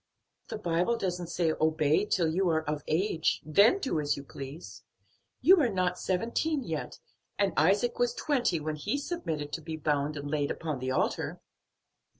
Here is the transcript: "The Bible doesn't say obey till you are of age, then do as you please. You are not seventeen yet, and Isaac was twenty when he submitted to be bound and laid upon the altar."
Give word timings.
"The 0.47 0.57
Bible 0.57 0.97
doesn't 0.97 1.27
say 1.27 1.51
obey 1.53 2.05
till 2.05 2.27
you 2.33 2.49
are 2.49 2.63
of 2.67 2.81
age, 2.87 3.39
then 3.45 3.77
do 3.77 3.99
as 3.99 4.17
you 4.17 4.23
please. 4.23 4.81
You 5.41 5.61
are 5.61 5.69
not 5.69 5.99
seventeen 5.99 6.63
yet, 6.63 6.97
and 7.37 7.53
Isaac 7.55 7.99
was 7.99 8.15
twenty 8.15 8.59
when 8.59 8.77
he 8.77 8.97
submitted 8.97 9.53
to 9.53 9.61
be 9.61 9.77
bound 9.77 10.17
and 10.17 10.27
laid 10.27 10.49
upon 10.49 10.79
the 10.79 10.89
altar." 10.89 11.39